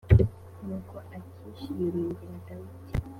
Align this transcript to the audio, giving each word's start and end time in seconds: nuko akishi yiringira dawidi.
nuko 0.65 0.95
akishi 1.15 1.67
yiringira 1.77 2.35
dawidi. 2.45 2.91